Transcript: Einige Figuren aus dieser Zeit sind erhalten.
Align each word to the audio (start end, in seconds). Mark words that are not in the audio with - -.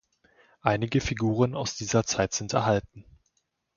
Einige 0.63 0.99
Figuren 0.99 1.53
aus 1.53 1.75
dieser 1.75 2.03
Zeit 2.05 2.33
sind 2.33 2.53
erhalten. 2.53 3.05